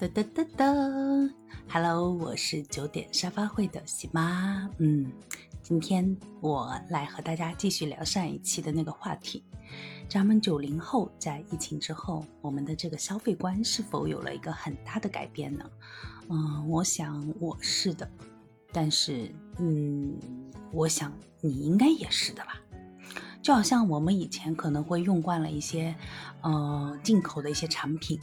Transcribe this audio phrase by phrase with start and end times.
[0.00, 0.74] 哒哒哒哒
[1.68, 4.66] ，Hello，我是九点沙发会的喜妈。
[4.78, 5.12] 嗯，
[5.62, 9.44] 今天我来和大家继续聊上一期的那个话题。
[10.08, 15.70] 咱们九零后在疫情之后，我们的这个消费观是否有了一个很大的改变呢？
[16.30, 18.10] 嗯，我想我是的，
[18.72, 20.18] 但是嗯，
[20.72, 21.12] 我想
[21.42, 22.58] 你应该也是的吧。
[23.42, 25.94] 就好像我们以前可能会用惯了一些
[26.40, 28.18] 呃进口的一些产品。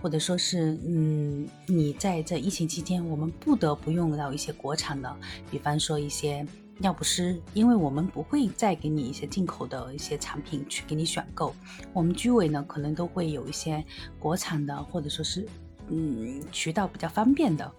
[0.00, 5.16] 或者说是，嗯，你在这疫情期间，我们不得不用到一些国产的，
[5.50, 6.46] 比方说一些
[6.78, 11.54] 尿不湿，因为我们不会再给你一些进口的一些产品去给你选购，
[11.92, 13.84] 我们居委呢可能都会有一些
[14.18, 15.46] 国产的，或者说是，
[15.88, 17.70] 嗯，渠道比较方便的。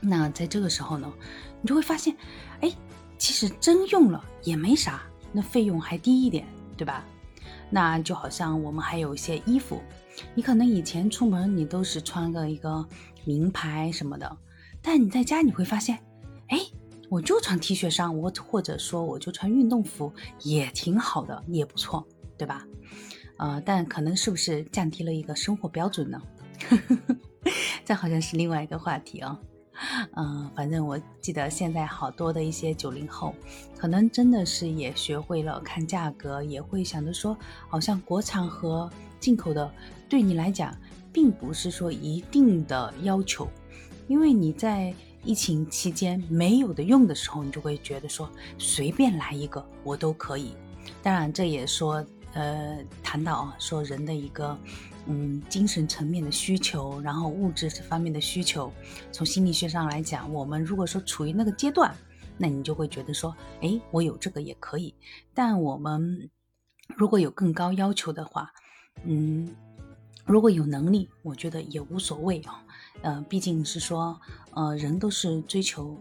[0.00, 1.12] 那在这个时候呢，
[1.60, 2.16] 你就会发现，
[2.60, 2.72] 哎，
[3.18, 5.02] 其实真用了也没啥，
[5.32, 6.46] 那费用还低一点，
[6.76, 7.04] 对吧？
[7.68, 9.80] 那就好像我们还有一些衣服。
[10.34, 12.86] 你可能以前出门你都是穿个一个
[13.24, 14.36] 名牌什么的，
[14.82, 15.98] 但你在家你会发现，
[16.48, 16.58] 哎，
[17.08, 22.66] 我就穿 T 恤衫，我或者说我就穿运动服也挺好的，也不错，对吧？
[23.38, 26.20] 呃，但可能是不是降低了一个生活标准呢？
[27.84, 29.38] 这好像是另外一个话题啊。
[30.16, 33.34] 嗯，反正我记得现在好多的一些九零后，
[33.76, 37.36] 可能真的是也学会了看价格，也会想着说，
[37.68, 39.70] 好像国产和进口的
[40.08, 40.76] 对你来讲，
[41.12, 43.48] 并不是说一定的要求，
[44.06, 50.54] 因为你在疫情期间没有的用的时候，你就会觉得说随便来一个我都可以。
[51.02, 54.58] 当然，这也说呃谈到啊，说人的一个。
[55.06, 58.70] 嗯，精神层面的需求，然后物质这方面的需求，
[59.10, 61.92] 从心理学上来讲，我们如果说处于那个阶段，
[62.36, 64.94] 那你就会觉得说，哎，我有这个也可以。
[65.32, 66.28] 但我们
[66.94, 68.52] 如果有更高要求的话，
[69.04, 69.48] 嗯，
[70.26, 72.62] 如果有能力，我觉得也无所谓啊。
[73.00, 74.20] 呃，毕竟是说，
[74.52, 75.98] 呃，人都是追求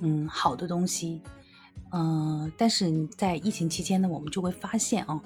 [0.00, 1.20] 嗯好的东西。
[1.90, 5.18] 嗯，但是在疫情期间呢，我们就会发现啊，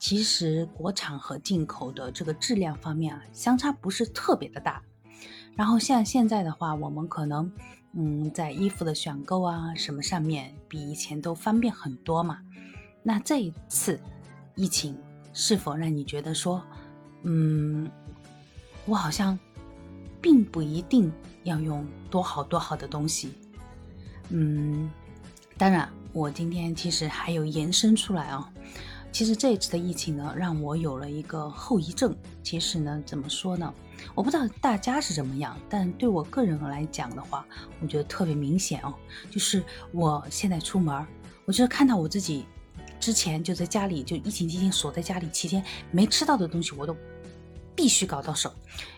[0.00, 4.82] 其实国产和进口的这个质量方面啊，相差不是特别的大。
[5.54, 7.50] 然后像现在的话，我们可能
[7.92, 12.40] 嗯，在衣服的选购啊什么上面，比以前都方便很多嘛。
[13.04, 14.00] 那这一次
[14.56, 14.98] 疫情
[15.32, 16.60] 是否让你觉得说，
[17.22, 17.88] 嗯，
[18.86, 19.38] 我好像
[20.20, 21.12] 并不一定
[21.44, 23.32] 要用多好多好的东西？
[24.30, 24.90] 嗯，
[25.56, 25.88] 当然。
[26.18, 28.52] 我今天其实还有延伸出来啊，
[29.12, 32.12] 其实这一次的疫情呢，让我有了一个后遗症。
[32.42, 33.72] 其实呢，怎么说呢？
[34.16, 37.46] 我不知道大家是怎么样，但对我个人来讲的话，
[37.80, 38.92] 我觉得特别明显哦。
[39.30, 39.62] 就是
[39.92, 41.06] 我现在出门，
[41.44, 42.46] 我就是看到我自己
[42.98, 46.96] 之前就在家里，就疫情期间锁在家里期间没吃到的东西，我都
[47.76, 48.52] 必须搞到手。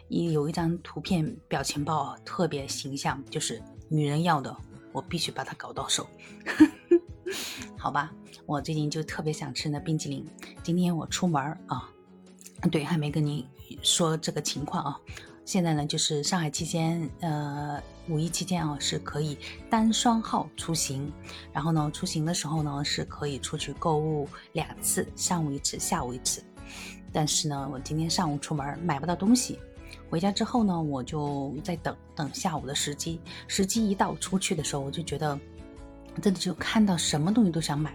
[0.09, 4.57] 一有一张图片表情包特别形象，就是女人要的，
[4.91, 6.09] 我必须把它搞到手。
[7.77, 8.13] 好吧，
[8.47, 10.27] 我最近就特别想吃那冰淇淋。
[10.63, 11.89] 今天我出门啊，
[12.71, 13.49] 对，还没跟你
[13.83, 15.01] 说这个情况啊。
[15.45, 19.37] 现在呢，就是上海期间，呃，五一期间啊，是可以
[19.69, 21.11] 单双号出行。
[21.53, 26.43] 然后呢，出行的时候呢，是可以出去购物两次，上午一次，下午一次。
[27.13, 29.59] 但是呢，我今天上午出门买不到东西，
[30.09, 33.21] 回家之后呢，我就在等等下午的时机。
[33.49, 35.39] 时机一到，出去的时候，我就觉得。
[36.23, 37.95] 真的就看到什么东西都想买，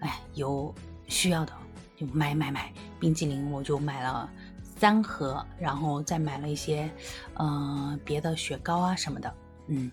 [0.00, 0.74] 哎，有
[1.08, 1.52] 需要的
[1.96, 2.72] 就买买买。
[2.98, 4.28] 冰激凌我就买了
[4.76, 6.90] 三盒，然后再买了一些，
[7.38, 9.34] 嗯，别的雪糕啊什么的，
[9.68, 9.90] 嗯，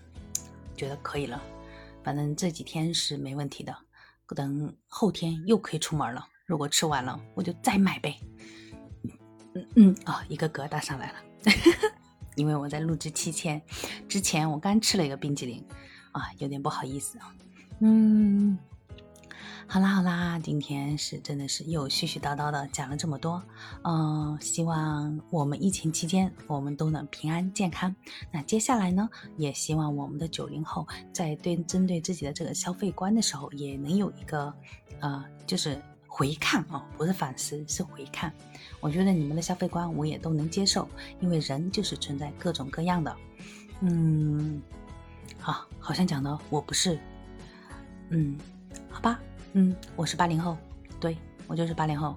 [0.76, 1.42] 觉得可以了。
[2.04, 3.74] 反正这几天是没问题的，
[4.34, 6.26] 等后天又可以出门了。
[6.46, 8.18] 如果吃完了，我就再买呗。
[9.54, 11.18] 嗯嗯啊，一个疙瘩上来了，
[12.36, 13.60] 因为我在录制期间
[14.08, 15.62] 之前我刚吃了一个冰激凌，
[16.12, 17.34] 啊，有点不好意思啊。
[17.80, 18.58] 嗯，
[19.68, 23.40] 好啦好啦，今天是真的是又絮絮叨叨的讲了这么多，
[23.84, 27.94] 嗯，希望我们疫情期间我们都能平安健康。
[28.32, 34.52] 那接下来呢，也希望我们的九零后在对针对自己的这个消费观的时候，也能有一个
[34.98, 38.32] 呃，就是回看啊，不是反思，是回看。
[38.80, 40.88] 我觉得你们的消费观我也都能接受，
[41.20, 43.16] 因为人就是存在各种各样的。
[43.82, 44.60] 嗯，
[45.38, 46.98] 好，好像讲的我不是。
[48.10, 48.36] 嗯，
[48.90, 49.18] 好吧，
[49.52, 50.56] 嗯，我是八零后，
[51.00, 51.16] 对
[51.46, 52.16] 我就是八零后，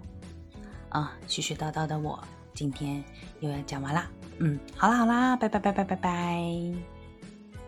[0.89, 2.21] 啊，絮絮叨叨的我
[2.53, 3.03] 今天
[3.39, 4.09] 又要讲完啦，
[4.39, 7.00] 嗯，好啦好啦，拜拜拜拜拜拜。